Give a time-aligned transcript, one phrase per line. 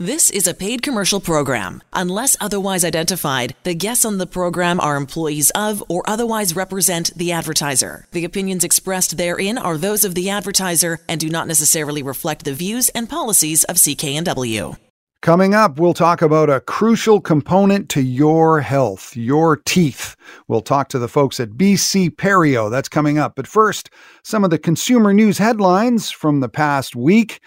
[0.00, 1.82] This is a paid commercial program.
[1.92, 7.32] Unless otherwise identified, the guests on the program are employees of or otherwise represent the
[7.32, 8.06] advertiser.
[8.12, 12.54] The opinions expressed therein are those of the advertiser and do not necessarily reflect the
[12.54, 14.76] views and policies of CKNW.
[15.20, 20.14] Coming up, we'll talk about a crucial component to your health, your teeth.
[20.46, 22.70] We'll talk to the folks at BC Perio.
[22.70, 23.34] That's coming up.
[23.34, 23.90] But first,
[24.22, 27.40] some of the consumer news headlines from the past week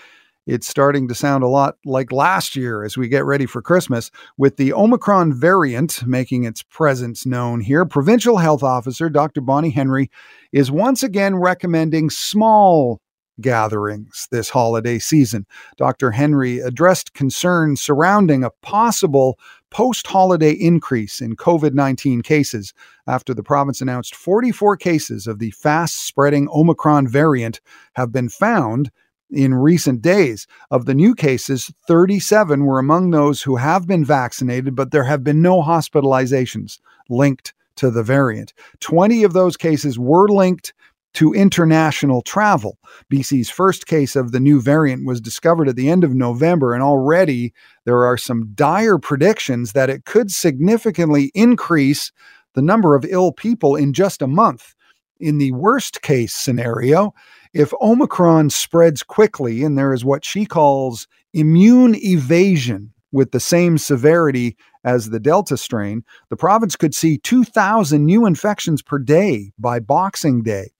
[0.48, 4.10] it's starting to sound a lot like last year as we get ready for Christmas.
[4.38, 9.42] With the Omicron variant making its presence known here, Provincial Health Officer Dr.
[9.42, 10.10] Bonnie Henry
[10.52, 13.00] is once again recommending small
[13.40, 15.46] gatherings this holiday season.
[15.78, 16.12] Dr.
[16.12, 19.40] Henry addressed concerns surrounding a possible
[19.70, 22.74] post holiday increase in COVID 19 cases
[23.08, 27.62] after the province announced 44 cases of the fast spreading Omicron variant
[27.94, 28.92] have been found
[29.32, 30.48] in recent days.
[30.70, 35.24] Of the new cases, 37 were among those who have been vaccinated, but there have
[35.24, 38.54] been no hospitalizations linked to the variant.
[38.80, 40.74] 20 of those cases were linked
[41.14, 42.78] to international travel.
[43.12, 46.82] BC's first case of the new variant was discovered at the end of November, and
[46.82, 47.54] already
[47.86, 52.12] there are some dire predictions that it could significantly increase
[52.54, 54.74] the number of ill people in just a month.
[55.22, 57.14] In the worst case scenario,
[57.54, 63.78] if Omicron spreads quickly and there is what she calls immune evasion with the same
[63.78, 69.80] severity as the Delta strain, the province could see 2,000 new infections per day by
[69.80, 70.72] Boxing Day.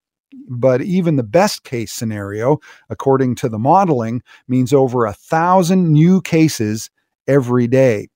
[0.50, 2.58] But even the best case scenario,
[2.90, 6.90] according to the modeling, means over a thousand new cases
[7.28, 8.08] every day.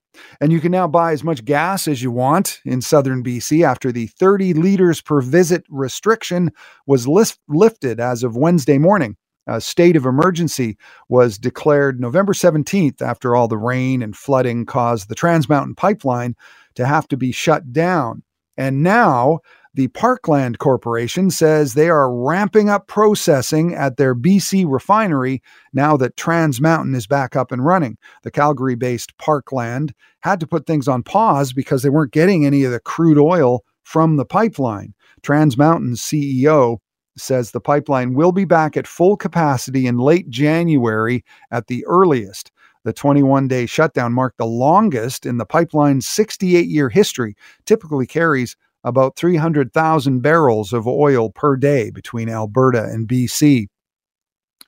[0.41, 3.91] And you can now buy as much gas as you want in southern BC after
[3.91, 6.51] the 30 liters per visit restriction
[6.85, 9.17] was lifted as of Wednesday morning.
[9.47, 10.75] A state of emergency
[11.07, 16.35] was declared November 17th after all the rain and flooding caused the Trans Mountain pipeline
[16.73, 18.23] to have to be shut down.
[18.57, 19.41] And now
[19.75, 25.41] the Parkland Corporation says they are ramping up processing at their BC refinery
[25.73, 27.97] now that Trans Mountain is back up and running.
[28.23, 32.63] The Calgary based Parkland had to put things on pause because they weren't getting any
[32.63, 34.93] of the crude oil from the pipeline.
[35.23, 36.77] Trans Mountain's CEO
[37.17, 42.49] says the pipeline will be back at full capacity in late January at the earliest.
[42.85, 47.35] The 21 day shutdown marked the longest in the pipeline's 68 year history,
[47.65, 48.55] typically carries
[48.85, 53.65] about 300,000 barrels of oil per day between Alberta and BC.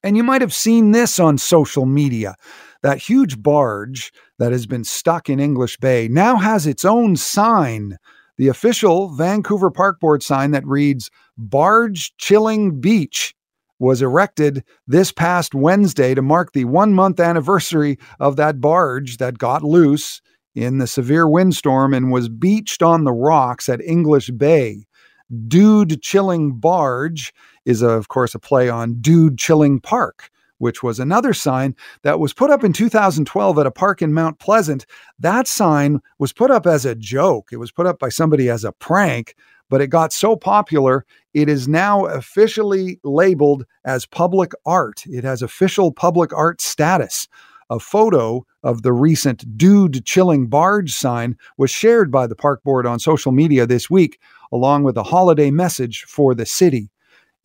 [0.03, 2.35] And you might have seen this on social media.
[2.81, 7.97] That huge barge that has been stuck in English Bay now has its own sign,
[8.37, 13.33] the official Vancouver Park Board sign that reads Barge Chilling Beach
[13.79, 19.37] was erected this past Wednesday to mark the one month anniversary of that barge that
[19.37, 20.21] got loose
[20.57, 24.87] in the severe windstorm and was beached on the rocks at English Bay.
[25.47, 27.31] Dude Chilling Barge
[27.65, 32.33] is, of course, a play on Dude Chilling Park, which was another sign that was
[32.33, 34.87] put up in 2012 at a park in Mount Pleasant.
[35.19, 38.63] That sign was put up as a joke, it was put up by somebody as
[38.63, 39.35] a prank.
[39.69, 45.03] But it got so popular, it is now officially labeled as public art.
[45.05, 47.27] It has official public art status.
[47.69, 52.85] A photo of the recent Dude Chilling Barge sign was shared by the park board
[52.85, 54.19] on social media this week,
[54.51, 56.91] along with a holiday message for the city.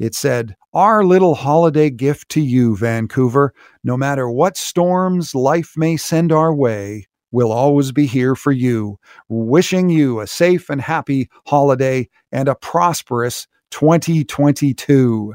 [0.00, 3.54] It said, Our little holiday gift to you, Vancouver.
[3.84, 8.98] No matter what storms life may send our way, we'll always be here for you.
[9.28, 15.34] Wishing you a safe and happy holiday and a prosperous 2022.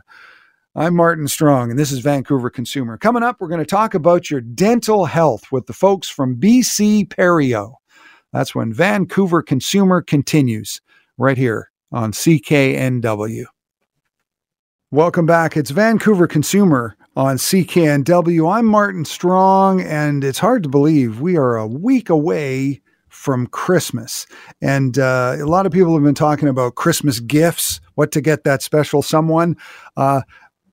[0.80, 3.00] I'm Martin Strong, and this is Vancouver Consumer.
[3.00, 7.08] Coming up, we're going to talk about your dental health with the folks from BC
[7.08, 7.74] Perio.
[8.32, 10.80] That's when Vancouver Consumer continues
[11.18, 13.46] right here on CKNW.
[14.92, 15.58] Welcome back.
[15.58, 18.56] It's Vancouver Consumer on CKNW.
[18.56, 24.28] I'm Martin Strong, and it's hard to believe we are a week away from Christmas.
[24.62, 28.44] And uh, a lot of people have been talking about Christmas gifts, what to get
[28.44, 29.58] that special someone.
[29.96, 30.22] Uh,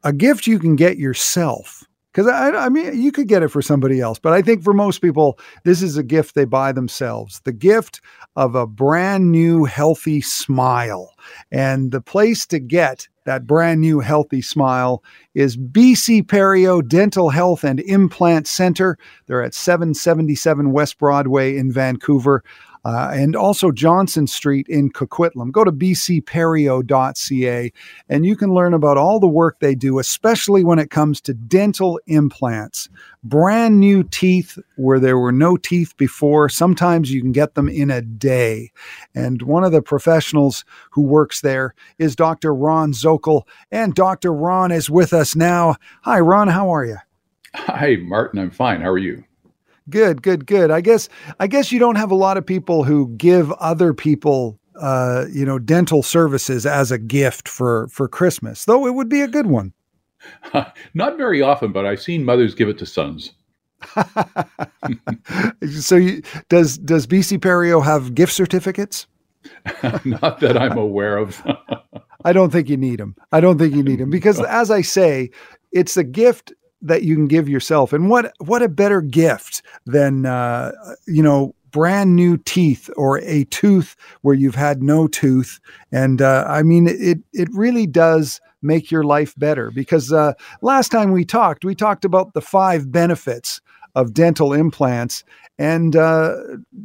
[0.05, 1.85] a gift you can get yourself.
[2.12, 4.73] Because I, I mean, you could get it for somebody else, but I think for
[4.73, 8.01] most people, this is a gift they buy themselves the gift
[8.37, 11.12] of a brand new healthy smile.
[11.51, 15.03] And the place to get that brand new healthy smile
[15.35, 18.97] is BC Perio Dental Health and Implant Center.
[19.27, 22.45] They're at 777 West Broadway in Vancouver.
[22.85, 25.51] Uh, and also Johnson Street in Coquitlam.
[25.51, 27.73] Go to bcperio.ca
[28.09, 31.35] and you can learn about all the work they do, especially when it comes to
[31.35, 32.89] dental implants.
[33.23, 36.51] Brand new teeth where there were no teeth before.
[36.51, 38.71] Sometimes you can get them in a day.
[39.15, 42.55] And one of the professionals who works there is Dr.
[42.55, 43.45] Ron Zokol.
[43.71, 44.33] And Dr.
[44.33, 45.77] Ron is with us now.
[46.03, 46.49] Hi, Ron.
[46.49, 46.99] How are you?
[47.55, 48.41] Hi, Martin.
[48.41, 48.83] I'm fine.
[48.83, 49.25] How are you?
[49.91, 50.71] Good, good, good.
[50.71, 51.09] I guess
[51.41, 55.45] I guess you don't have a lot of people who give other people uh, you
[55.45, 59.47] know, dental services as a gift for for Christmas, though it would be a good
[59.47, 59.73] one.
[60.95, 63.33] Not very often, but I've seen mothers give it to sons.
[65.79, 69.07] so, you, does does BC Perio have gift certificates?
[70.05, 71.43] Not that I'm aware of.
[72.25, 73.15] I don't think you need them.
[73.31, 75.31] I don't think you need them because, as I say,
[75.71, 76.53] it's a gift
[76.85, 77.93] that you can give yourself.
[77.93, 80.73] And what what a better gift than uh,
[81.07, 85.59] you know brand new teeth or a tooth where you've had no tooth.
[85.91, 90.33] And uh, I mean, it it really does make your life better because uh,
[90.63, 93.61] last time we talked, we talked about the five benefits
[93.95, 95.25] of dental implants.
[95.59, 96.37] And uh,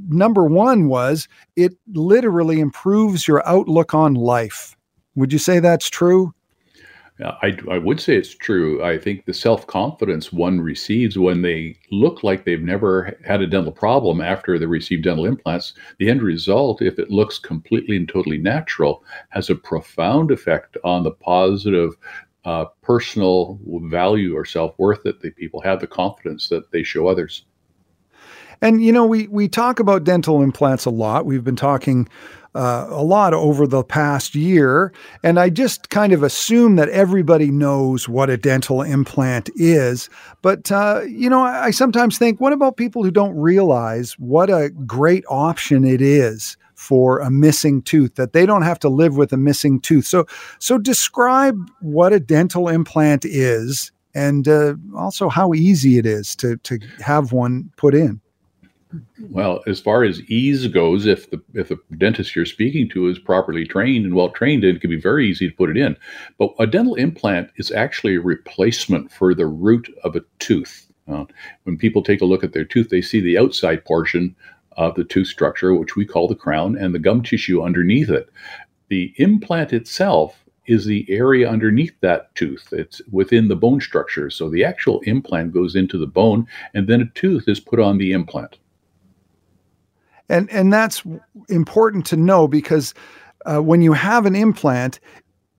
[0.10, 4.76] number one was it literally improves your outlook on life.
[5.16, 6.34] Would you say that's true?
[7.22, 8.84] I, I would say it's true.
[8.84, 13.48] I think the self confidence one receives when they look like they've never had a
[13.48, 18.08] dental problem after they receive dental implants, the end result, if it looks completely and
[18.08, 21.92] totally natural, has a profound effect on the positive
[22.46, 27.08] uh, personal value or self worth that the people have, the confidence that they show
[27.08, 27.44] others.
[28.62, 31.26] And you know, we we talk about dental implants a lot.
[31.26, 32.08] We've been talking
[32.56, 34.92] uh, a lot over the past year,
[35.24, 40.10] and I just kind of assume that everybody knows what a dental implant is.
[40.42, 44.50] But uh, you know, I, I sometimes think, what about people who don't realize what
[44.50, 46.58] a great option it is?
[46.76, 50.06] for a missing tooth that they don't have to live with a missing tooth.
[50.06, 50.26] So
[50.60, 56.56] so describe what a dental implant is and uh, also how easy it is to
[56.58, 58.22] to have one put in.
[59.30, 63.20] Well, as far as ease goes, if the if the dentist you're speaking to is
[63.20, 65.96] properly trained and well trained, it can be very easy to put it in.
[66.40, 70.92] But a dental implant is actually a replacement for the root of a tooth.
[71.08, 71.26] Uh,
[71.64, 74.36] when people take a look at their tooth, they see the outside portion
[74.78, 78.30] of the tooth structure, which we call the crown, and the gum tissue underneath it.
[78.88, 82.70] The implant itself is the area underneath that tooth.
[82.72, 84.32] It's within the bone structure.
[84.32, 88.00] So the actual implant goes into the bone, and then a tooth is put on
[88.00, 88.58] the implant
[90.30, 91.04] and and that's
[91.50, 92.94] important to know because
[93.46, 95.00] uh, when you have an implant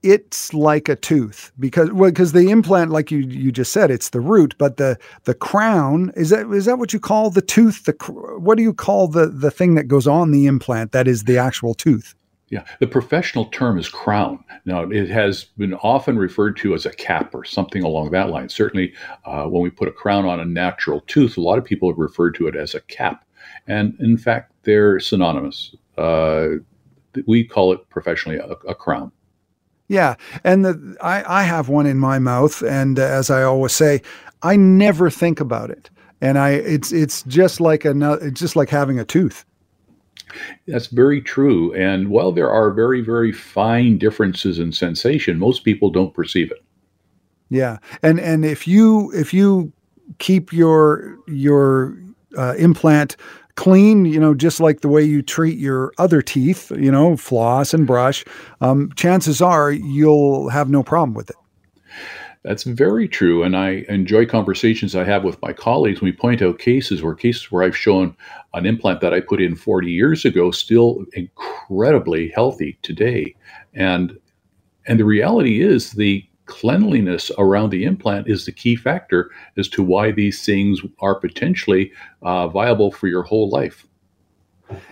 [0.02, 4.10] it's like a tooth because well because the implant like you you just said it's
[4.10, 7.84] the root but the the crown is that is that what you call the tooth
[7.84, 7.92] the
[8.38, 11.36] what do you call the the thing that goes on the implant that is the
[11.36, 12.14] actual tooth
[12.50, 14.42] yeah, the professional term is crown.
[14.64, 18.48] Now, it has been often referred to as a cap or something along that line.
[18.48, 18.92] Certainly,
[19.24, 21.98] uh, when we put a crown on a natural tooth, a lot of people have
[21.98, 23.24] referred to it as a cap.
[23.70, 25.76] And in fact, they're synonymous.
[25.96, 26.56] Uh,
[27.26, 29.12] we call it professionally a, a crown.
[29.86, 33.72] Yeah, and the, I, I have one in my mouth, and uh, as I always
[33.72, 34.02] say,
[34.42, 35.88] I never think about it,
[36.20, 39.44] and I it's it's just like a it's just like having a tooth.
[40.66, 45.90] That's very true, and while there are very very fine differences in sensation, most people
[45.90, 46.64] don't perceive it.
[47.50, 49.72] Yeah, and and if you if you
[50.18, 51.96] keep your your
[52.36, 53.16] uh, implant
[53.60, 57.74] clean, you know, just like the way you treat your other teeth, you know, floss
[57.74, 58.24] and brush,
[58.62, 61.36] um, chances are you'll have no problem with it.
[62.42, 63.42] That's very true.
[63.42, 66.00] And I enjoy conversations I have with my colleagues.
[66.00, 68.16] We point out cases where cases where I've shown
[68.54, 73.34] an implant that I put in 40 years ago still incredibly healthy today.
[73.74, 74.18] And
[74.86, 79.82] and the reality is the cleanliness around the implant is the key factor as to
[79.82, 81.92] why these things are potentially
[82.22, 83.86] uh, viable for your whole life.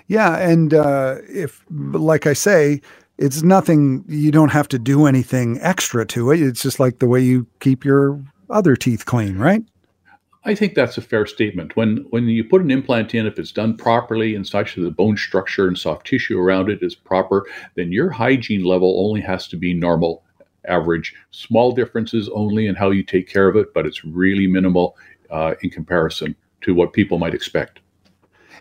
[0.07, 2.81] Yeah, and uh, if, like I say,
[3.19, 4.05] it's nothing.
[4.09, 6.41] You don't have to do anything extra to it.
[6.41, 9.63] It's just like the way you keep your other teeth clean, right?
[10.45, 11.77] I think that's a fair statement.
[11.77, 14.91] When when you put an implant in, if it's done properly and such that the
[14.91, 19.49] bone structure and soft tissue around it is proper, then your hygiene level only has
[19.49, 20.23] to be normal
[20.69, 21.15] average.
[21.31, 24.97] Small differences only in how you take care of it, but it's really minimal
[25.31, 27.81] uh, in comparison to what people might expect.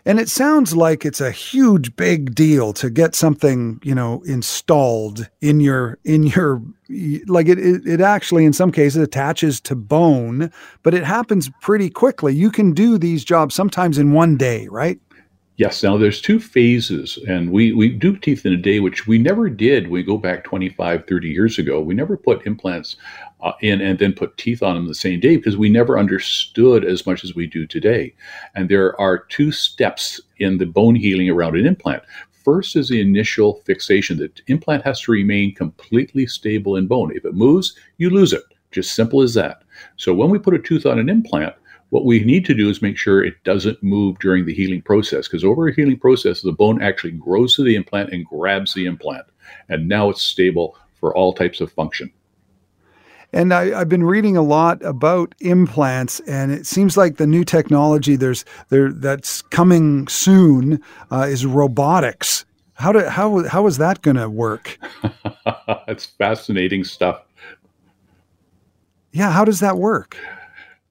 [0.04, 5.28] And it sounds like it's a huge big deal to get something, you know, installed
[5.40, 6.62] in your in your
[7.26, 10.50] like it, it it actually in some cases attaches to bone,
[10.82, 12.34] but it happens pretty quickly.
[12.34, 14.98] You can do these jobs sometimes in one day, right?
[15.58, 15.82] Yes.
[15.82, 19.50] Now there's two phases, and we, we do teeth in a day, which we never
[19.50, 19.88] did.
[19.88, 21.80] We go back 25, 30 years ago.
[21.80, 22.94] We never put implants
[23.40, 26.84] uh, in and then put teeth on them the same day because we never understood
[26.84, 28.14] as much as we do today.
[28.54, 32.04] And there are two steps in the bone healing around an implant.
[32.44, 34.18] First is the initial fixation.
[34.18, 37.10] The implant has to remain completely stable in bone.
[37.16, 38.44] If it moves, you lose it.
[38.70, 39.64] Just simple as that.
[39.96, 41.54] So when we put a tooth on an implant,
[41.90, 45.26] what we need to do is make sure it doesn't move during the healing process
[45.26, 48.86] because over a healing process, the bone actually grows to the implant and grabs the
[48.86, 49.26] implant.
[49.68, 52.12] And now it's stable for all types of function.
[53.32, 57.44] And I, have been reading a lot about implants, and it seems like the new
[57.44, 60.80] technology there's there that's coming soon
[61.10, 62.46] uh, is robotics.
[62.72, 64.78] How do how how is that going to work?
[65.86, 67.20] That's fascinating stuff.
[69.12, 70.16] Yeah, how does that work?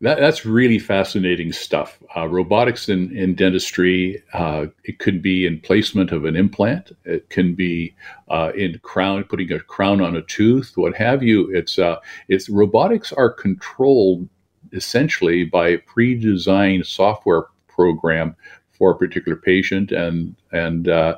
[0.01, 1.97] That, that's really fascinating stuff.
[2.15, 6.91] Uh, robotics in, in dentistry, uh, it could be in placement of an implant.
[7.03, 7.95] It can be
[8.29, 11.49] uh, in crown, putting a crown on a tooth, what have you.
[11.55, 14.29] It's, uh, it's robotics are controlled
[14.73, 18.35] essentially by a pre-designed software program
[18.71, 21.17] for a particular patient, and and uh,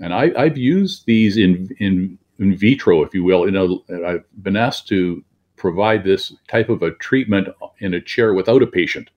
[0.00, 3.46] and I, I've used these in in in vitro, if you will.
[3.46, 5.22] You know, I've been asked to
[5.56, 7.48] provide this type of a treatment
[7.80, 9.10] in a chair without a patient.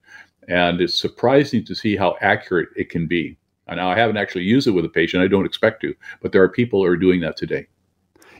[0.47, 3.37] And it's surprising to see how accurate it can be.
[3.67, 5.23] Now, I haven't actually used it with a patient.
[5.23, 7.67] I don't expect to, but there are people who are doing that today.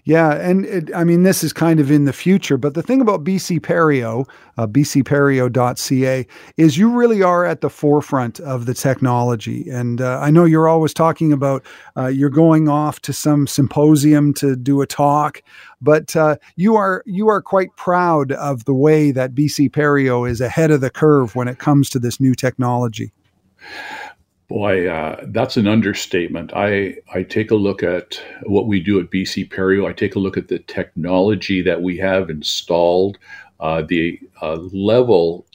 [0.04, 3.02] Yeah, and it, I mean, this is kind of in the future, but the thing
[3.02, 4.28] about BC Perio,
[4.58, 6.28] uh, bcperio.ca,
[6.58, 9.70] is you really are at the forefront of the technology.
[9.70, 11.66] And uh, I know you're always talking about
[11.98, 15.42] uh, you're going off to some symposium to do a talk,
[15.82, 20.42] but uh, you are you are quite proud of the way that BC Perio is
[20.42, 23.12] ahead of the curve when it comes to this new technology.
[24.50, 26.52] Boy, uh, that's an understatement.
[26.56, 29.88] I, I take a look at what we do at BC Perio.
[29.88, 33.20] I take a look at the technology that we have installed,
[33.60, 35.46] uh, the uh, level.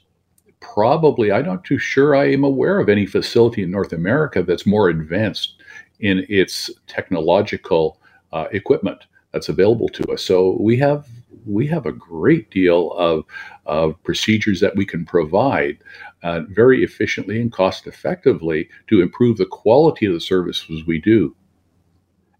[0.61, 4.65] Probably, I'm not too sure I am aware of any facility in North America that's
[4.65, 5.55] more advanced
[5.99, 7.99] in its technological
[8.33, 10.23] uh, equipment that's available to us.
[10.23, 11.09] So we have
[11.47, 13.25] we have a great deal of,
[13.67, 15.79] of procedures that we can provide
[16.23, 21.35] uh, very efficiently and cost effectively to improve the quality of the services we do.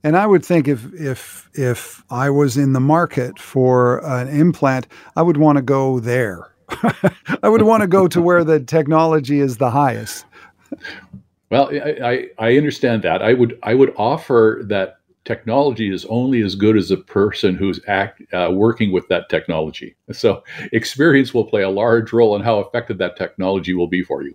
[0.03, 4.87] And I would think if if if I was in the market for an implant,
[5.17, 6.55] I would want to go there.
[7.43, 10.27] I would want to go to where the technology is the highest.
[11.51, 13.23] Well, I, I, I understand that.
[13.23, 17.81] I would I would offer that technology is only as good as the person who's
[17.89, 19.97] act, uh, working with that technology.
[20.13, 24.23] So experience will play a large role in how effective that technology will be for
[24.23, 24.35] you.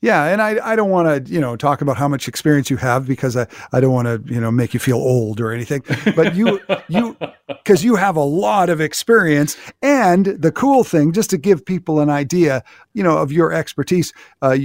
[0.00, 2.76] Yeah, and I, I don't want to you know talk about how much experience you
[2.76, 5.82] have because I, I don't want to you know make you feel old or anything.
[6.14, 7.16] But you you
[7.48, 11.98] because you have a lot of experience and the cool thing just to give people
[11.98, 12.62] an idea
[12.94, 14.12] you know of your expertise.
[14.40, 14.56] Uh,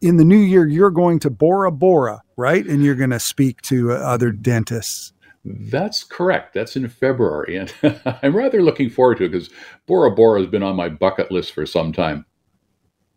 [0.00, 2.64] in the new year, you're going to Bora Bora, right?
[2.66, 5.12] And you're going to speak to other dentists.
[5.44, 6.54] That's correct.
[6.54, 7.56] That's in February.
[7.56, 7.72] And
[8.22, 9.50] I'm rather looking forward to it because
[9.86, 12.26] Bora Bora has been on my bucket list for some time.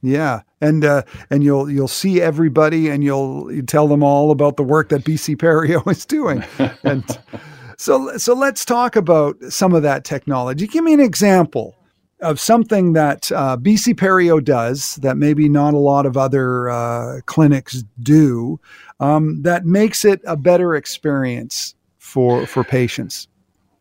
[0.02, 4.56] Yeah, and uh, and you'll you'll see everybody, and you'll you tell them all about
[4.56, 6.42] the work that BC Perio is doing,
[6.84, 7.04] and
[7.78, 10.68] so so let's talk about some of that technology.
[10.68, 11.76] Give me an example
[12.22, 17.22] of something that uh, BC Perio does that maybe not a lot of other uh,
[17.26, 18.60] clinics do
[19.00, 23.28] um, that makes it a better experience for for patients.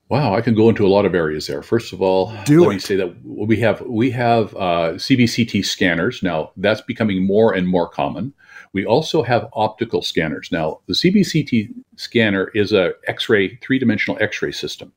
[0.09, 1.62] Wow, I can go into a lot of areas there.
[1.62, 2.73] First of all, Do let it.
[2.75, 6.52] me say that we have we have uh, CBCT scanners now.
[6.57, 8.33] That's becoming more and more common.
[8.73, 10.80] We also have optical scanners now.
[10.87, 14.92] The CBCT scanner is a X-ray three-dimensional X-ray system.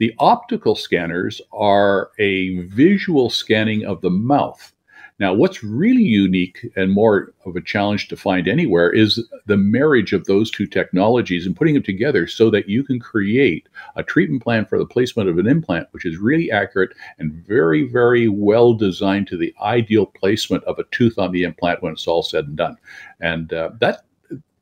[0.00, 4.72] The optical scanners are a visual scanning of the mouth.
[5.18, 10.14] Now, what's really unique and more of a challenge to find anywhere is the marriage
[10.14, 14.42] of those two technologies and putting them together so that you can create a treatment
[14.42, 18.72] plan for the placement of an implant, which is really accurate and very, very well
[18.72, 22.46] designed to the ideal placement of a tooth on the implant when it's all said
[22.46, 22.78] and done.
[23.20, 24.04] And uh, that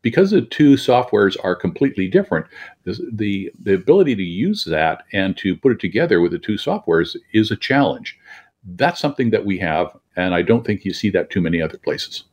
[0.03, 2.47] because the two softwares are completely different,
[2.85, 7.17] the, the, ability to use that and to put it together with the two softwares
[7.33, 8.19] is a challenge.
[8.65, 11.79] That's something that we have, and I don't think you see that too many other
[11.79, 12.25] places.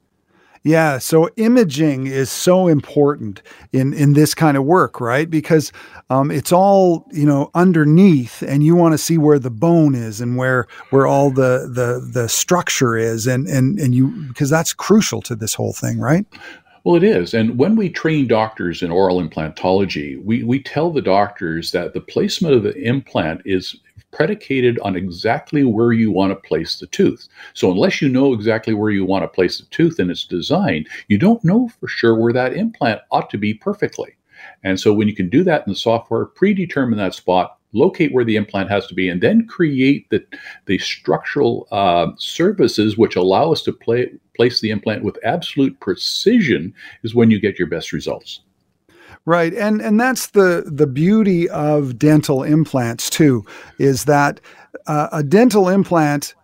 [0.66, 5.30] Yeah, so imaging is so important in in this kind of work, right?
[5.30, 5.72] Because
[6.10, 10.22] um, it's all you know underneath, and you want to see where the bone is
[10.22, 14.74] and where where all the the the structure is, and and and you because that's
[14.74, 16.26] crucial to this whole thing, right?
[16.86, 17.34] Well, it is.
[17.34, 22.00] And when we train doctors in oral implantology, we, we tell the doctors that the
[22.00, 23.76] placement of the implant is
[24.12, 27.28] predicated on exactly where you want to place the tooth.
[27.56, 30.86] So, unless you know exactly where you want to place the tooth in its design,
[31.08, 34.16] you don't know for sure where that implant ought to be perfectly.
[34.64, 38.26] And so, when you can do that in the software, predetermine that spot, locate where
[38.26, 40.26] the implant has to be, and then create the,
[40.66, 46.74] the structural uh, services which allow us to play, place the implant with absolute precision,
[47.04, 48.42] is when you get your best results.
[49.26, 49.54] Right.
[49.56, 53.44] And and that's the the beauty of dental implants too
[53.80, 54.40] is that
[54.86, 56.36] uh, a dental implant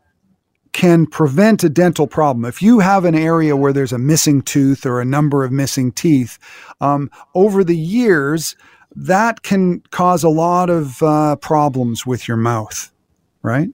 [0.74, 2.46] can prevent a dental problem.
[2.46, 5.92] If you have an area where there's a missing tooth or a number of missing
[5.92, 6.40] teeth,
[6.80, 8.56] um, over the years,
[8.96, 12.92] that can cause a lot of uh, problems with your mouth,
[13.42, 13.70] right?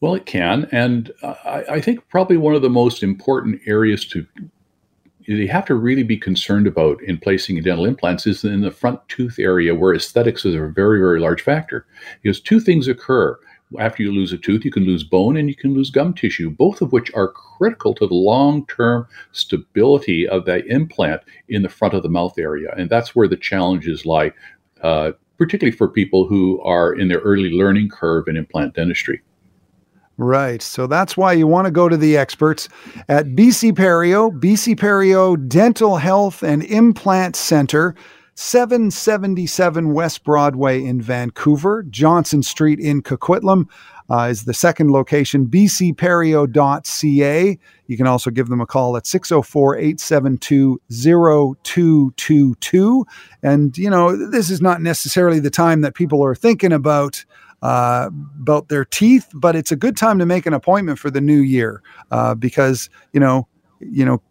[0.00, 0.68] Well, it can.
[0.72, 4.26] And I, I think probably one of the most important areas to
[5.26, 9.00] you have to really be concerned about in placing dental implants is in the front
[9.08, 11.84] tooth area where aesthetics is a very, very large factor.
[12.22, 13.38] Because two things occur.
[13.80, 16.50] After you lose a tooth, you can lose bone and you can lose gum tissue,
[16.50, 21.68] both of which are critical to the long term stability of that implant in the
[21.68, 22.72] front of the mouth area.
[22.76, 24.32] And that's where the challenges lie,
[24.82, 29.20] uh, particularly for people who are in their early learning curve in implant dentistry.
[30.18, 30.62] Right.
[30.62, 32.68] So that's why you want to go to the experts
[33.08, 37.94] at BC Perio, BC Perio Dental Health and Implant Center,
[38.36, 43.68] 777 West Broadway in Vancouver, Johnson Street in Coquitlam.
[44.08, 45.98] Uh, is the second location, bcperio.ca.
[47.88, 53.04] You can also give them a call at 604 872 0222.
[53.42, 57.24] And, you know, this is not necessarily the time that people are thinking about
[57.62, 61.20] uh, about their teeth, but it's a good time to make an appointment for the
[61.20, 63.48] new year uh, because you know,
[63.80, 64.22] you know,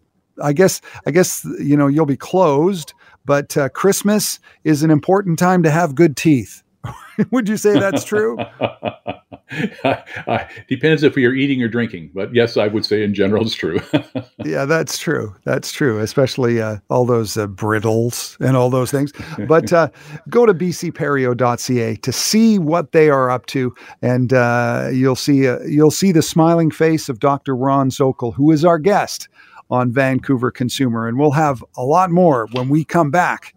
[0.42, 2.94] I guess I guess you know you'll be closed,
[3.26, 6.64] but uh, Christmas is an important time to have good teeth.
[7.32, 8.38] Would you say that's true?
[9.84, 13.56] uh, depends if you're eating or drinking, but yes, I would say in general it's
[13.56, 13.80] true.
[14.46, 15.36] yeah, that's true.
[15.46, 19.12] That's true, especially uh, all those uh, brittles and all those things.
[19.48, 19.90] But uh,
[20.30, 25.60] go to bcperio.ca to see what they are up to, and uh, you'll see uh,
[25.62, 27.56] you'll see the smiling face of Dr.
[27.56, 29.30] Ron Zokol, who is our guest
[29.70, 33.54] on Vancouver Consumer, and we'll have a lot more when we come back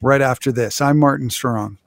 [0.00, 0.80] right after this.
[0.80, 1.78] I'm Martin Strong.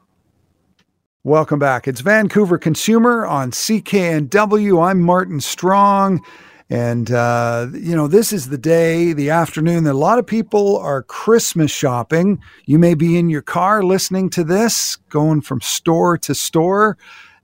[1.24, 1.88] Welcome back.
[1.88, 4.88] It's Vancouver Consumer on CKNW.
[4.88, 6.24] I'm Martin Strong.
[6.70, 10.78] And, uh, you know, this is the day, the afternoon that a lot of people
[10.78, 12.40] are Christmas shopping.
[12.66, 16.98] You may be in your car listening to this, going from store to store.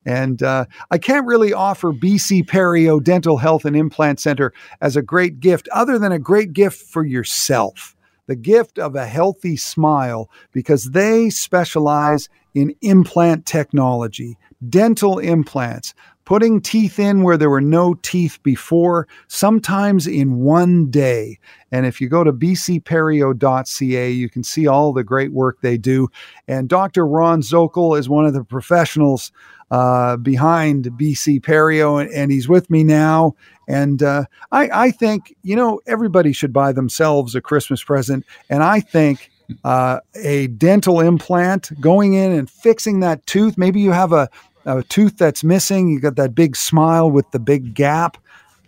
[0.06, 5.02] And uh, I can't really offer BC Perio Dental Health and Implant Center as a
[5.02, 7.96] great gift, other than a great gift for yourself
[8.32, 14.38] the gift of a healthy smile because they specialize in implant technology,
[14.70, 21.38] dental implants, putting teeth in where there were no teeth before, sometimes in one day.
[21.74, 26.08] And if you go to bcperio.ca, you can see all the great work they do.
[26.48, 27.06] And Dr.
[27.06, 29.34] Ron Zokol is one of the professionals
[29.72, 33.36] uh, behind BC Perio, and, and, he's with me now.
[33.72, 38.26] And uh, I, I think, you know, everybody should buy themselves a Christmas present.
[38.50, 39.32] And I think
[39.64, 44.30] uh, a dental implant going in and fixing that tooth, maybe you have a,
[44.66, 48.18] a tooth that's missing, you got that big smile with the big gap,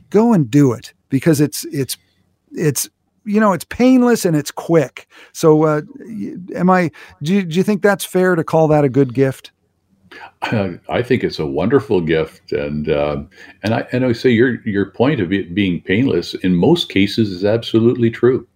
[0.09, 0.93] go and do it.
[1.09, 1.97] Because it's, it's,
[2.53, 2.89] it's,
[3.25, 5.07] you know it's painless and it's quick.
[5.31, 5.81] So uh,
[6.55, 9.52] am i do you, do you think that's fair to call that a good gift
[10.41, 13.23] I think it's a wonderful gift, and uh,
[13.63, 17.31] and I and I say your your point of it being painless in most cases
[17.31, 18.47] is absolutely true.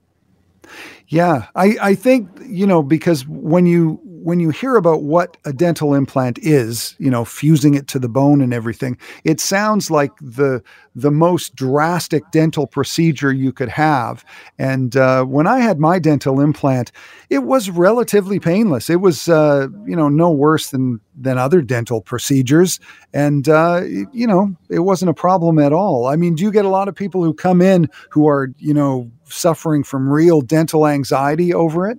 [1.08, 5.54] Yeah, I I think you know because when you when you hear about what a
[5.54, 10.12] dental implant is, you know, fusing it to the bone and everything, it sounds like
[10.20, 10.62] the
[10.94, 14.26] the most drastic dental procedure you could have.
[14.60, 16.92] And uh, when I had my dental implant,
[17.30, 18.90] it was relatively painless.
[18.90, 22.82] It was, uh, you know, no worse than than other dental procedures,
[23.14, 26.06] and uh, you know, it wasn't a problem at all.
[26.06, 28.74] I mean, do you get a lot of people who come in who are, you
[28.74, 31.98] know, suffering from real dental anxiety over it?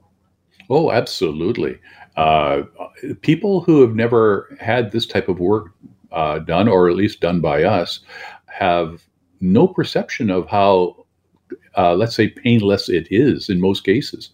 [0.71, 1.79] Oh, absolutely.
[2.19, 2.65] Uh,
[3.21, 5.73] people who have never had this type of work
[6.11, 8.01] uh, done, or at least done by us,
[8.47, 9.05] have
[9.41, 11.07] no perception of how,
[11.77, 14.31] uh, let's say, painless it is in most cases.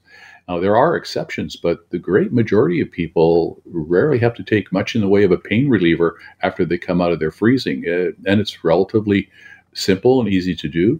[0.49, 4.94] Now, there are exceptions, but the great majority of people rarely have to take much
[4.94, 7.85] in the way of a pain reliever after they come out of their freezing.
[7.87, 9.29] Uh, and it's relatively
[9.75, 10.99] simple and easy to do.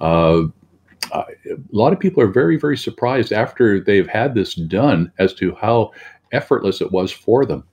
[0.00, 0.42] Uh,
[1.12, 5.32] uh, a lot of people are very, very surprised after they've had this done as
[5.34, 5.92] to how
[6.32, 7.64] effortless it was for them.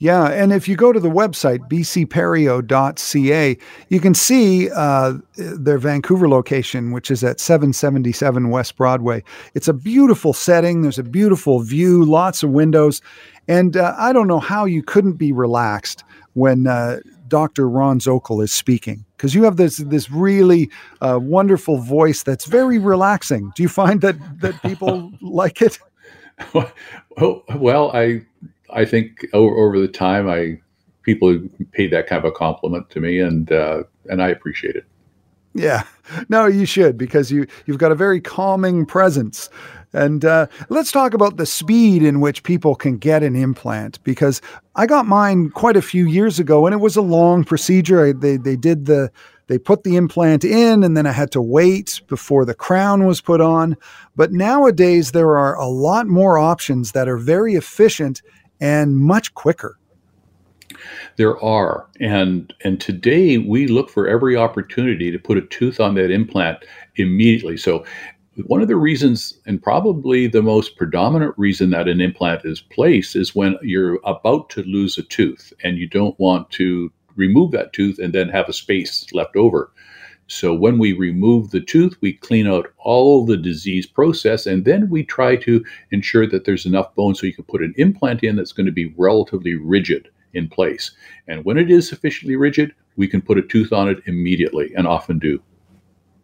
[0.00, 6.28] Yeah, and if you go to the website bcperio.ca, you can see uh, their Vancouver
[6.28, 9.24] location, which is at 777 West Broadway.
[9.54, 10.82] It's a beautiful setting.
[10.82, 13.02] There's a beautiful view, lots of windows,
[13.48, 17.68] and uh, I don't know how you couldn't be relaxed when uh, Dr.
[17.68, 22.78] Ron Zokol is speaking because you have this this really uh, wonderful voice that's very
[22.78, 23.50] relaxing.
[23.56, 25.80] Do you find that that people like it?
[27.56, 28.22] Well, I
[28.70, 30.60] I think over, over the time, I
[31.02, 31.40] people
[31.72, 34.84] paid that kind of a compliment to me, and uh, and I appreciate it.
[35.54, 35.82] Yeah,
[36.28, 39.50] no, you should because you you've got a very calming presence.
[39.94, 44.42] And uh, let's talk about the speed in which people can get an implant because
[44.76, 48.12] I got mine quite a few years ago, and it was a long procedure.
[48.12, 49.10] They they did the
[49.48, 53.20] they put the implant in and then I had to wait before the crown was
[53.20, 53.76] put on.
[54.14, 58.22] But nowadays, there are a lot more options that are very efficient
[58.60, 59.78] and much quicker.
[61.16, 65.94] There are, and and today we look for every opportunity to put a tooth on
[65.94, 66.58] that implant
[66.96, 67.56] immediately.
[67.56, 67.84] So,
[68.46, 73.16] one of the reasons, and probably the most predominant reason that an implant is placed,
[73.16, 77.74] is when you're about to lose a tooth and you don't want to remove that
[77.74, 79.70] tooth and then have a space left over.
[80.30, 84.90] So when we remove the tooth, we clean out all the disease process, and then
[84.90, 88.36] we try to ensure that there's enough bone so you can put an implant in
[88.36, 90.90] that's going to be relatively rigid in place.
[91.28, 94.86] And when it is sufficiently rigid, we can put a tooth on it immediately, and
[94.86, 95.42] often do.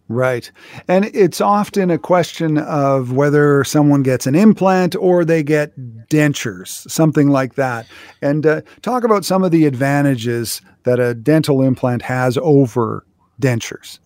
[0.09, 0.51] Right.
[0.87, 5.73] And it's often a question of whether someone gets an implant or they get
[6.09, 7.87] dentures, something like that.
[8.21, 13.05] And uh, talk about some of the advantages that a dental implant has over
[13.41, 13.99] dentures?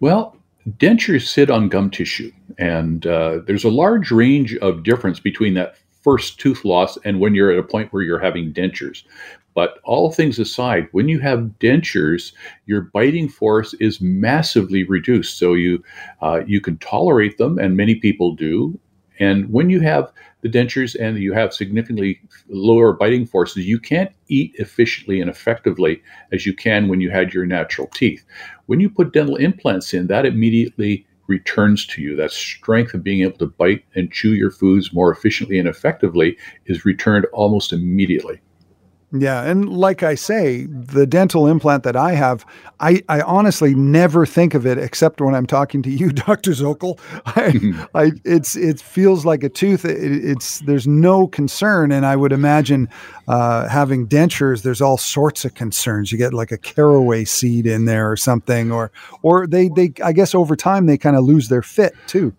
[0.00, 0.36] Well,
[0.68, 5.76] dentures sit on gum tissue, and uh, there's a large range of difference between that
[6.02, 9.02] first tooth loss and when you're at a point where you're having dentures.
[9.56, 12.32] But all things aside, when you have dentures,
[12.66, 15.38] your biting force is massively reduced.
[15.38, 15.82] So you
[16.20, 18.78] uh, you can tolerate them, and many people do.
[19.18, 24.12] And when you have the dentures and you have significantly lower biting forces, you can't
[24.28, 28.22] eat efficiently and effectively as you can when you had your natural teeth.
[28.66, 32.14] When you put dental implants in, that immediately returns to you.
[32.14, 36.36] That strength of being able to bite and chew your foods more efficiently and effectively
[36.66, 38.38] is returned almost immediately.
[39.12, 42.44] Yeah, and like I say, the dental implant that I have,
[42.80, 46.50] I, I honestly never think of it except when I'm talking to you, Dr.
[46.50, 46.98] Zokol.
[47.24, 47.82] I, mm-hmm.
[47.94, 49.84] I it's it feels like a tooth.
[49.84, 52.88] It, it's there's no concern, and I would imagine
[53.28, 56.10] uh, having dentures, there's all sorts of concerns.
[56.10, 58.90] You get like a caraway seed in there or something, or
[59.22, 62.34] or they they I guess over time they kind of lose their fit too.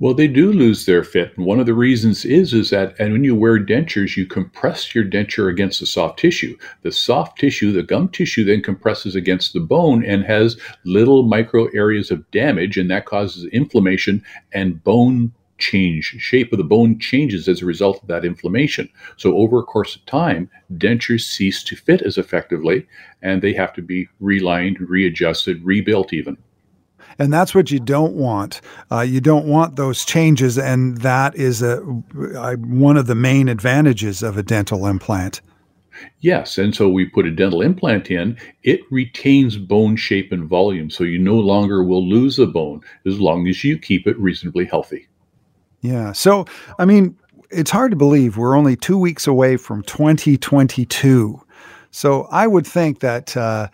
[0.00, 1.36] Well, they do lose their fit.
[1.36, 4.94] And one of the reasons is is that and when you wear dentures, you compress
[4.94, 6.56] your denture against the soft tissue.
[6.82, 11.66] The soft tissue, the gum tissue then compresses against the bone and has little micro
[11.74, 16.14] areas of damage and that causes inflammation and bone change.
[16.20, 18.88] Shape of the bone changes as a result of that inflammation.
[19.16, 22.86] So over a course of time, dentures cease to fit as effectively
[23.20, 26.36] and they have to be relined, readjusted, rebuilt even
[27.18, 28.60] and that's what you don't want.
[28.90, 31.80] Uh, you don't want those changes, and that is a,
[32.36, 35.40] a, one of the main advantages of a dental implant.
[36.20, 40.90] Yes, and so we put a dental implant in, it retains bone shape and volume,
[40.90, 44.64] so you no longer will lose a bone as long as you keep it reasonably
[44.64, 45.08] healthy.
[45.80, 46.12] Yeah.
[46.12, 46.44] So,
[46.78, 47.16] I mean,
[47.50, 51.40] it's hard to believe we're only two weeks away from 2022.
[51.90, 53.68] So I would think that uh,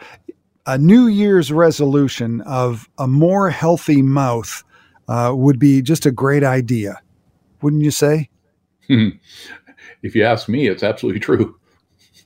[0.66, 4.64] a New Year's resolution of a more healthy mouth
[5.08, 7.00] uh, would be just a great idea,
[7.60, 8.30] wouldn't you say?
[8.88, 11.58] if you ask me, it's absolutely true.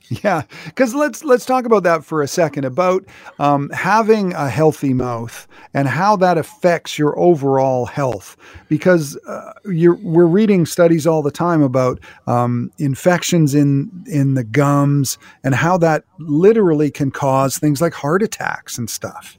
[0.09, 3.05] Yeah, because let's let's talk about that for a second about
[3.37, 8.35] um, having a healthy mouth and how that affects your overall health.
[8.69, 15.19] Because uh, we're reading studies all the time about um, infections in in the gums
[15.43, 19.37] and how that literally can cause things like heart attacks and stuff.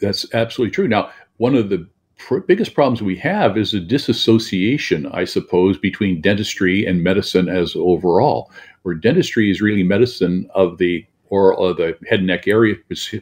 [0.00, 0.88] That's absolutely true.
[0.88, 6.20] Now, one of the pr- biggest problems we have is a disassociation, I suppose, between
[6.20, 8.50] dentistry and medicine as overall
[8.82, 12.74] where dentistry is really medicine of the oral, uh, the head and neck area,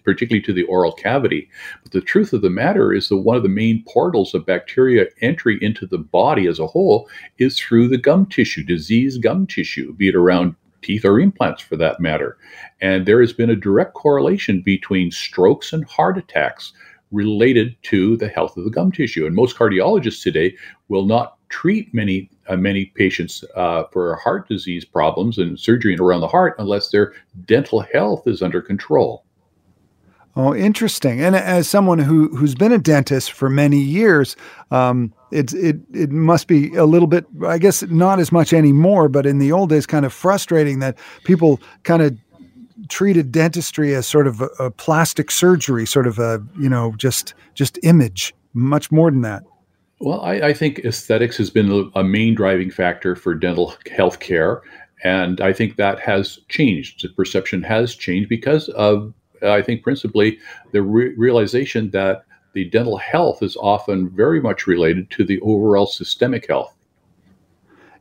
[0.05, 1.49] particularly to the oral cavity.
[1.85, 5.07] But the truth of the matter is that one of the main portals of bacteria
[5.21, 9.95] entry into the body as a whole is through the gum tissue, disease gum tissue,
[9.95, 12.37] be it around teeth or implants for that matter.
[12.81, 16.73] And there has been a direct correlation between strokes and heart attacks
[17.13, 19.27] related to the health of the gum tissue.
[19.27, 20.57] And most cardiologists today
[20.89, 26.29] will not treat many many patients uh, for heart disease problems and surgery around the
[26.29, 27.13] heart unless their
[27.45, 29.25] dental health is under control.
[30.37, 31.21] Oh, interesting.
[31.21, 34.37] And as someone who who's been a dentist for many years,
[34.71, 37.27] um, it it it must be a little bit.
[37.45, 40.97] I guess not as much anymore, but in the old days, kind of frustrating that
[41.25, 42.17] people kind of
[42.89, 47.35] treated dentistry as sort of a, a plastic surgery, sort of a you know just
[47.55, 48.33] just image.
[48.55, 49.43] Much more than that.
[50.01, 54.63] Well, I, I think aesthetics has been a, main driving factor for dental health care.
[55.05, 57.03] And I think that has changed.
[57.03, 60.39] The perception has changed because of I think principally
[60.73, 65.87] the re- realization that the dental health is often very much related to the overall
[65.87, 66.75] systemic health.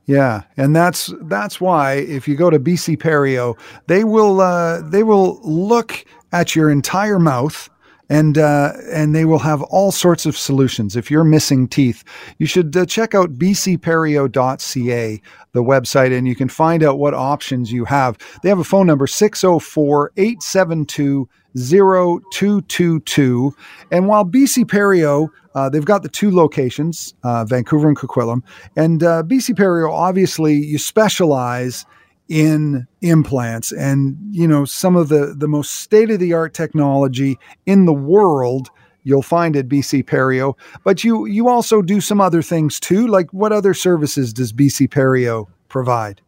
[0.06, 3.58] Yeah, and that's that's why if you go to BC Perio,
[3.88, 7.70] they will uh, they will look at your entire mouth
[8.10, 10.96] and uh, and they will have all sorts of solutions.
[10.96, 12.04] If you're missing teeth,
[12.40, 17.72] you should uh, check out bcperio.ca, the website, and you can find out what options
[17.72, 18.18] you have.
[18.44, 23.56] They have a phone number 604 872 0222.
[23.92, 28.44] And while BC Perio, uh, they've got the two locations, uh, Vancouver and Coquitlam,
[28.76, 31.86] and uh, BC Perio, obviously, you specialize
[32.30, 33.72] in implants.
[33.72, 37.94] And you know some of the the most state of the art technology in the
[37.94, 38.70] world
[39.04, 40.56] you'll find at BC Perio.
[40.84, 43.08] But you you also do some other things too.
[43.08, 46.22] Like what other services does BC Perio provide?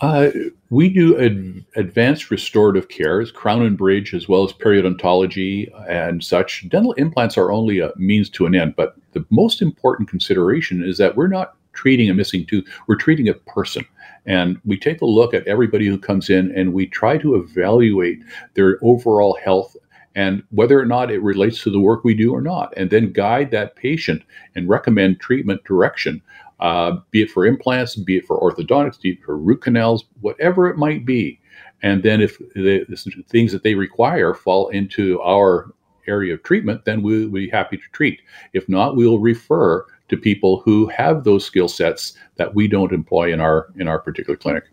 [0.00, 0.30] Uh,
[0.68, 6.22] we do ad- advanced restorative care, as crown and bridge, as well as periodontology and
[6.22, 6.68] such.
[6.68, 10.98] Dental implants are only a means to an end, but the most important consideration is
[10.98, 13.84] that we're not treating a missing tooth, we're treating a person.
[14.26, 18.18] And we take a look at everybody who comes in and we try to evaluate
[18.54, 19.76] their overall health
[20.16, 23.12] and whether or not it relates to the work we do or not, and then
[23.12, 24.22] guide that patient
[24.54, 26.22] and recommend treatment direction,
[26.58, 30.68] uh, be it for implants, be it for orthodontics, be it for root canals, whatever
[30.68, 31.38] it might be.
[31.82, 35.70] And then if the, the things that they require fall into our
[36.08, 38.22] area of treatment, then we'll be happy to treat.
[38.54, 43.32] If not, we'll refer to people who have those skill sets that we don't employ
[43.32, 44.64] in our in our particular clinic.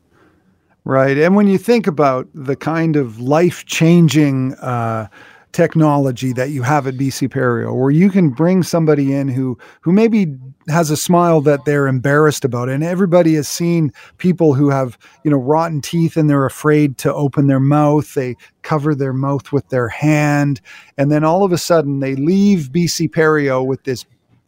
[0.85, 4.53] Right, and when you think about the kind of life changing.
[4.55, 5.07] Uh,
[5.53, 9.93] technology that you have at BC Perio, where you can bring somebody in who who
[9.93, 10.35] maybe
[10.67, 15.31] has a smile that they're embarrassed about, and everybody has seen people who have you
[15.31, 18.13] know rotten teeth and they're afraid to open their mouth.
[18.13, 20.59] They cover their mouth with their hand,
[20.97, 24.05] and then all of a sudden they leave BC Perio with this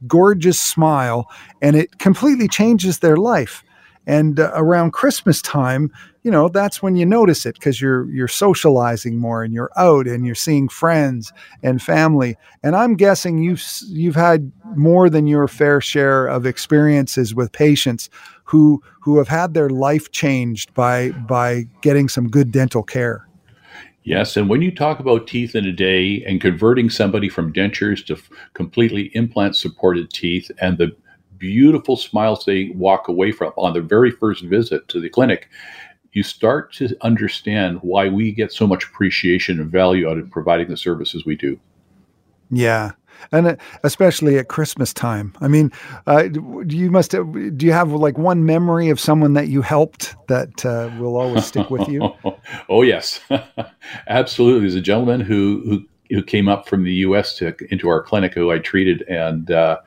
[0.07, 1.29] gorgeous smile,
[1.61, 3.63] and it completely changes their life.
[4.07, 8.27] And uh, around Christmas time, you know, that's when you notice it because you're you're
[8.27, 12.37] socializing more and you're out and you're seeing friends and family.
[12.63, 18.09] And I'm guessing you've you've had more than your fair share of experiences with patients
[18.43, 23.24] who who have had their life changed by by getting some good dental care.
[24.05, 28.05] Yes, and when you talk about teeth in a day and converting somebody from dentures
[28.05, 30.95] to f- completely implant supported teeth and the
[31.39, 35.49] beautiful smiles they walk away from on their very first visit to the clinic,
[36.13, 40.67] you start to understand why we get so much appreciation and value out of providing
[40.67, 41.59] the services we do.
[42.51, 42.91] Yeah,
[43.31, 45.33] and uh, especially at Christmas time.
[45.41, 45.71] I mean,
[46.07, 46.29] uh,
[46.67, 50.65] you must have, do you have like one memory of someone that you helped that
[50.65, 52.11] uh, will always stick with you?
[52.69, 53.19] oh yes,
[54.07, 54.61] absolutely.
[54.61, 57.35] There's a gentleman who who who came up from the U.S.
[57.37, 59.79] to into our clinic who I treated, and uh,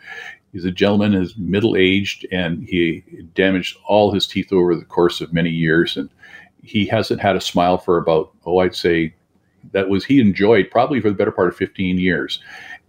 [0.53, 5.21] he's a gentleman, is middle aged, and he damaged all his teeth over the course
[5.21, 6.09] of many years, and
[6.63, 9.15] he hasn't had a smile for about oh, I'd say
[9.73, 12.41] that was he enjoyed probably for the better part of 15 years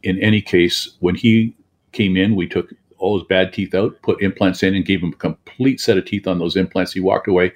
[0.04, 1.56] in any case, when he
[1.92, 5.14] came in, we took all his bad teeth out, put implants in, and gave him
[5.14, 6.94] a complete set of teeth on those implants.
[6.94, 7.54] He walked away,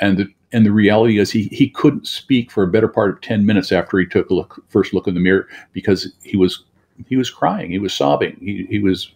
[0.00, 3.20] and the and the reality is he he couldn't speak for a better part of
[3.20, 6.64] ten minutes after he took a look first look in the mirror because he was
[7.08, 9.12] he was crying, he was sobbing, he he was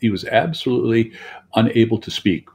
[0.00, 1.12] he was absolutely
[1.54, 2.48] unable to speak.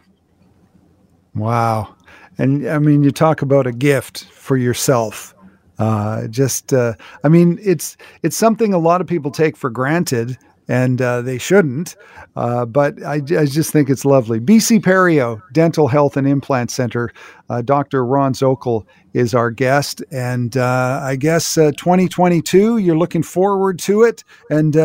[1.34, 1.96] Wow,
[2.38, 5.34] and I mean, you talk about a gift for yourself
[5.82, 10.38] uh, just, uh, I mean, it's it's something a lot of people take for granted,
[10.68, 11.96] and uh, they shouldn't.
[12.36, 14.40] Uh, but I, I, just think it's lovely.
[14.40, 17.12] BC Perio Dental Health and Implant Center.
[17.50, 18.06] Uh, Dr.
[18.06, 22.78] Ron Zokol is our guest, and uh, I guess 2022.
[22.78, 24.78] You're looking forward to it, and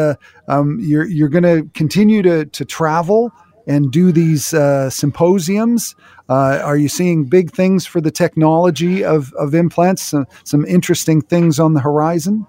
[0.48, 3.32] um, you're you're going to continue to to travel
[3.66, 5.94] and do these uh, symposiums?
[6.28, 10.02] Uh, are you seeing big things for the technology of, of implants?
[10.02, 12.46] Some, some interesting things on the horizon?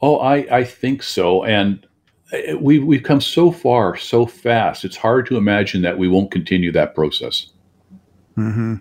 [0.00, 1.44] Oh, I, I think so.
[1.44, 1.86] And
[2.32, 4.84] uh, we, we've come so far so fast.
[4.84, 7.48] It's hard to imagine that we won't continue that process.
[8.36, 8.76] Mm-hmm.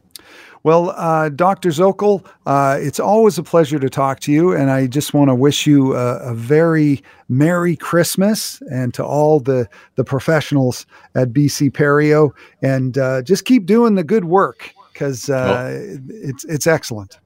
[0.63, 1.69] Well, uh, Dr.
[1.69, 4.53] Zokol, uh, it's always a pleasure to talk to you.
[4.55, 9.39] And I just want to wish you a, a, very Merry Christmas and to all
[9.39, 12.29] the, the professionals at BC Perio.
[12.61, 17.17] And uh, just keep doing the good work because uh, it's, it's excellent.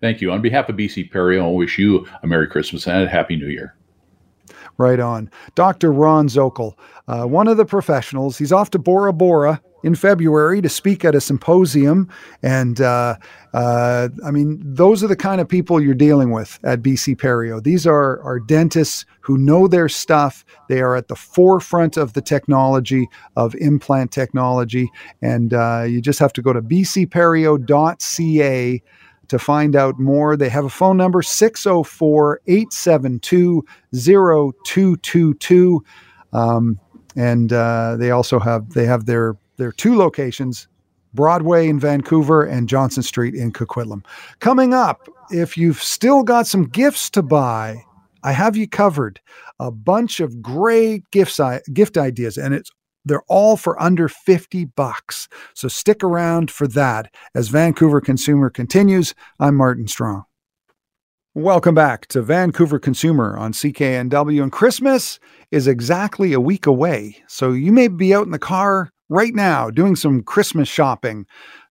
[0.00, 0.30] Thank you.
[0.30, 3.48] On behalf of BC Perio, I wish you a Merry Christmas and a Happy New
[3.48, 3.74] Year.
[4.76, 5.30] Right on.
[5.54, 5.92] Dr.
[5.92, 6.74] Ron Zokol,
[7.08, 8.36] uh, one of the professionals.
[8.36, 12.08] He's off to Bora Bora in February to speak at a symposium.
[12.42, 13.16] And uh,
[13.52, 17.62] uh, I mean, those are the kind of people you're dealing with at BC Perio.
[17.62, 20.44] These are, are dentists who know their stuff.
[20.68, 24.90] They are at the forefront of the technology, of implant technology.
[25.20, 27.62] And uh, you just have to go to bcperio.ca
[29.28, 30.36] to find out more.
[30.36, 35.84] They have a phone number 604 872 0222.
[36.32, 36.80] Um,
[37.16, 40.68] and uh, they also have they have their there are two locations
[41.14, 44.04] Broadway in Vancouver and Johnson Street in Coquitlam.
[44.40, 47.84] Coming up, if you've still got some gifts to buy,
[48.24, 49.20] I have you covered.
[49.60, 51.40] A bunch of great gifts,
[51.72, 52.70] gift ideas, and it's
[53.04, 55.28] they're all for under 50 bucks.
[55.52, 59.14] So stick around for that as Vancouver Consumer continues.
[59.38, 60.24] I'm Martin Strong.
[61.34, 64.42] Welcome back to Vancouver Consumer on CKNW.
[64.42, 67.16] And Christmas is exactly a week away.
[67.26, 71.26] So you may be out in the car right now doing some Christmas shopping,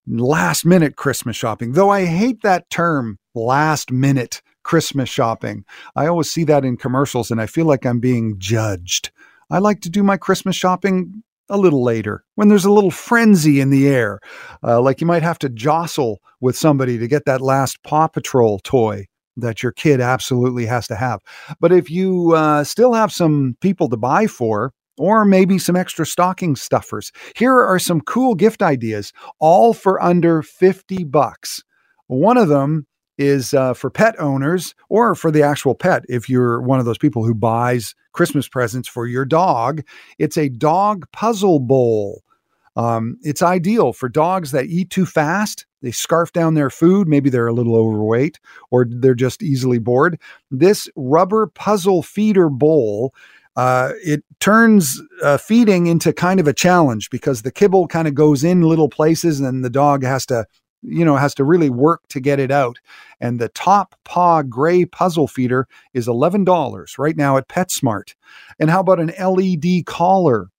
[0.08, 5.65] last minute Christmas shopping, though I hate that term, last minute Christmas shopping.
[5.96, 9.12] I always see that in commercials and I feel like I'm being judged.
[9.50, 13.60] I like to do my Christmas shopping a little later when there's a little frenzy
[13.60, 14.19] in the air.
[14.63, 18.60] Uh, like you might have to jostle with somebody to get that last Paw Patrol
[18.60, 21.19] toy that your kid absolutely has to have.
[21.60, 26.06] But if you uh, still have some people to buy for, or maybe some extra
[26.06, 27.12] stocking stuffers.
[27.36, 31.63] Here are some cool gift ideas, all for under 50 bucks.
[32.08, 32.86] One of them
[33.17, 36.03] is uh, for pet owners or for the actual pet.
[36.10, 39.82] If you're one of those people who buys Christmas presents for your dog,
[40.19, 42.23] it's a dog puzzle bowl.
[42.75, 45.65] Um, it's ideal for dogs that eat too fast.
[45.84, 47.08] They scarf down their food.
[47.08, 48.39] Maybe they're a little overweight
[48.71, 50.19] or they're just easily bored.
[50.49, 53.13] This rubber puzzle feeder bowl
[53.56, 58.16] uh, it turns uh, feeding into kind of a challenge because the kibble kind of
[58.16, 60.46] goes in little places and the dog has to
[60.82, 62.78] you know has to really work to get it out
[63.22, 68.16] and the top paw gray puzzle feeder is $11 right now at petsmart
[68.60, 70.50] and how about an led collar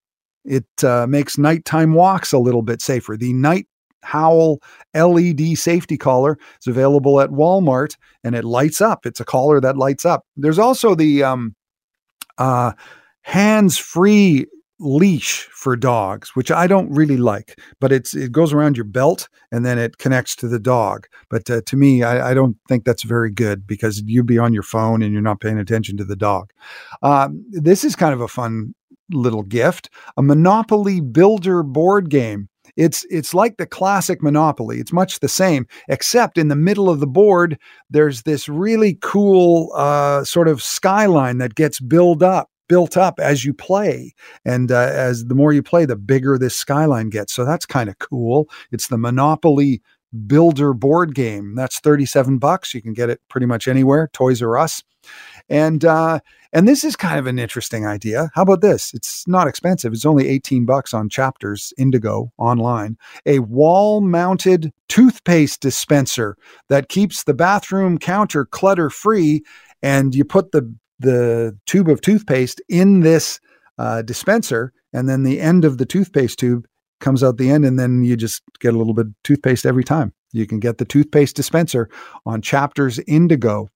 [0.45, 3.67] it uh, makes nighttime walks a little bit safer the Nite
[4.05, 4.61] Howl
[4.95, 9.07] LED safety collar is available at Walmart and it lights up.
[9.07, 10.27] It's a collar that lights up.
[10.37, 11.55] There's also the um,
[12.39, 12.73] uh,
[13.23, 14.47] hands free
[14.81, 19.29] leash for dogs, which I don't really like, but it's it goes around your belt
[19.53, 21.07] and then it connects to the dog.
[21.31, 24.53] But uh, to me, I, I, don't think that's very good because you'd be on
[24.53, 26.51] your phone and you're not paying attention to the dog.
[27.03, 28.75] Um, this is kind of a fun
[29.11, 32.49] little gift: a Monopoly Builder board game.
[32.77, 34.79] It's it's like the classic Monopoly.
[34.79, 37.59] It's much the same, except in the middle of the board,
[37.91, 43.45] there's this really cool uh, sort of skyline that gets built up built up as
[43.45, 47.45] you play and uh, as the more you play the bigger this skyline gets so
[47.45, 49.83] that's kind of cool it's the monopoly
[50.27, 54.57] builder board game that's 37 bucks you can get it pretty much anywhere toys r
[54.57, 54.83] us
[55.49, 56.21] and uh,
[56.53, 58.31] and this is kind of an interesting idea.
[58.35, 58.95] How about this?
[58.95, 59.93] It's not expensive.
[59.93, 62.97] It's only 18 bucks on Chapters Indigo online.
[63.27, 66.37] A wall-mounted toothpaste dispenser
[66.69, 69.43] that keeps the bathroom counter clutter-free
[69.83, 73.41] and you put the the tube of toothpaste in this
[73.79, 76.67] uh, dispenser and then the end of the toothpaste tube
[77.01, 79.85] comes out the end and then you just get a little bit of toothpaste every
[79.85, 80.13] time.
[80.33, 81.89] You can get the toothpaste dispenser
[82.27, 83.69] on Chapters Indigo.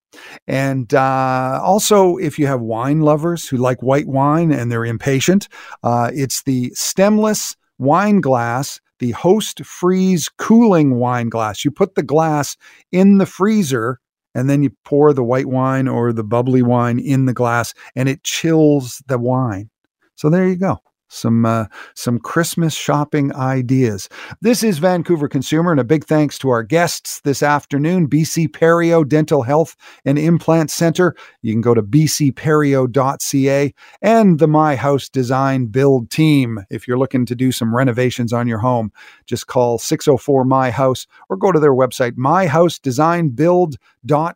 [0.46, 5.48] And uh, also, if you have wine lovers who like white wine and they're impatient,
[5.82, 11.64] uh, it's the stemless wine glass, the Host Freeze cooling wine glass.
[11.64, 12.56] You put the glass
[12.90, 14.00] in the freezer
[14.34, 18.08] and then you pour the white wine or the bubbly wine in the glass and
[18.08, 19.70] it chills the wine.
[20.16, 24.08] So there you go some uh, some Christmas shopping ideas.
[24.40, 29.06] This is Vancouver Consumer, and a big thanks to our guests this afternoon, BC Perio
[29.06, 31.16] Dental Health and Implant Center.
[31.42, 36.60] You can go to bcperio.ca and the My House Design Build team.
[36.70, 38.92] If you're looking to do some renovations on your home,
[39.26, 43.78] just call 604 My House or go to their website, myhousedesignbuild.com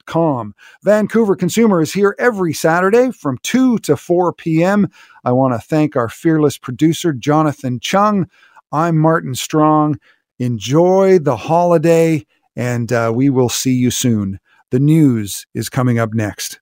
[0.07, 0.55] com.
[0.83, 4.89] Vancouver Consumer is here every Saturday from 2 to 4 p.m.
[5.25, 8.29] I want to thank our fearless producer, Jonathan Chung.
[8.71, 9.99] I'm Martin Strong.
[10.39, 14.41] Enjoy the holiday, and uh, we will see you soon.
[14.71, 16.62] The news is coming up next.